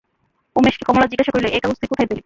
উমেশকে 0.55 0.83
কমলা 0.87 1.05
জিজ্ঞাসা 1.07 1.31
করিল, 1.33 1.47
এ 1.47 1.59
কাগজ 1.63 1.77
তুই 1.81 1.89
কোথায় 1.91 2.07
পেলি? 2.09 2.19